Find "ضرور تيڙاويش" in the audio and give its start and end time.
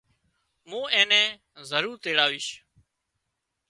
1.69-2.47